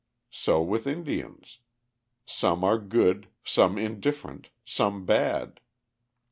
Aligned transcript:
So 0.31 0.63
with 0.63 0.87
Indians. 0.87 1.59
Some 2.25 2.63
are 2.63 2.79
good, 2.79 3.27
some 3.45 3.77
indifferent, 3.77 4.49
some 4.65 5.05
bad. 5.05 5.59